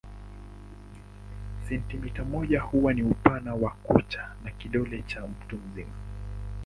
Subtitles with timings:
[1.69, 5.93] Sentimita moja huwa ni upana wa kucha ya kidole cha mtu mzima.